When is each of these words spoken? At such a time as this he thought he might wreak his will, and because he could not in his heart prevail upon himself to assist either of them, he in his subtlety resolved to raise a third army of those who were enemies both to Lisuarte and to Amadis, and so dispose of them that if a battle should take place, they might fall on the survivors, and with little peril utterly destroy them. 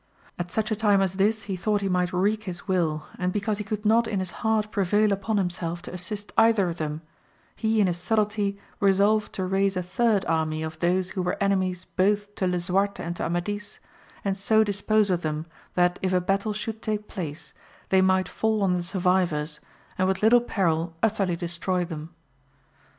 At 0.39 0.51
such 0.51 0.71
a 0.71 0.75
time 0.75 0.99
as 0.99 1.13
this 1.13 1.43
he 1.43 1.55
thought 1.55 1.81
he 1.81 1.87
might 1.87 2.11
wreak 2.11 2.45
his 2.45 2.67
will, 2.67 3.05
and 3.19 3.31
because 3.31 3.59
he 3.59 3.63
could 3.63 3.85
not 3.85 4.07
in 4.07 4.17
his 4.19 4.31
heart 4.41 4.71
prevail 4.71 5.11
upon 5.11 5.37
himself 5.37 5.83
to 5.83 5.93
assist 5.93 6.31
either 6.39 6.69
of 6.69 6.77
them, 6.77 7.03
he 7.55 7.79
in 7.79 7.85
his 7.85 7.99
subtlety 7.99 8.57
resolved 8.79 9.31
to 9.33 9.45
raise 9.45 9.77
a 9.77 9.83
third 9.83 10.25
army 10.25 10.63
of 10.63 10.79
those 10.79 11.11
who 11.11 11.21
were 11.21 11.37
enemies 11.39 11.85
both 11.85 12.33
to 12.33 12.47
Lisuarte 12.47 12.99
and 13.03 13.15
to 13.17 13.25
Amadis, 13.25 13.79
and 14.25 14.35
so 14.35 14.63
dispose 14.63 15.11
of 15.11 15.21
them 15.21 15.45
that 15.75 15.99
if 16.01 16.13
a 16.13 16.19
battle 16.19 16.53
should 16.53 16.81
take 16.81 17.07
place, 17.07 17.53
they 17.89 18.01
might 18.01 18.27
fall 18.27 18.63
on 18.63 18.73
the 18.73 18.81
survivors, 18.81 19.59
and 19.99 20.07
with 20.07 20.23
little 20.23 20.41
peril 20.41 20.95
utterly 21.03 21.35
destroy 21.35 21.85
them. 21.85 22.09